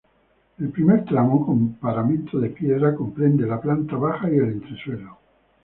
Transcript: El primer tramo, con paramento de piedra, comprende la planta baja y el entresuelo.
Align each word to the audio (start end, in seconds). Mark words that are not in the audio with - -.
El 0.57 0.69
primer 0.69 1.05
tramo, 1.05 1.45
con 1.45 1.75
paramento 1.75 2.39
de 2.39 2.49
piedra, 2.49 2.95
comprende 2.95 3.45
la 3.45 3.61
planta 3.61 3.97
baja 3.97 4.31
y 4.31 4.35
el 4.37 4.45
entresuelo. 4.53 5.19